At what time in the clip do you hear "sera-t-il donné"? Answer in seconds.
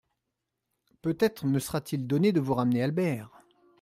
1.59-2.31